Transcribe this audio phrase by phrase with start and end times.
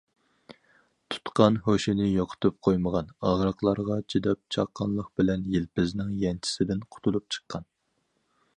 [1.15, 7.69] تۇتقاق ھوشىنى يوقىتىپ قويمىغان، ئاغرىقلارغا چىداپ چاققانلىق بىلەن يىلپىزنىڭ پەنجىسىدىن قۇتۇلۇپ چىققان.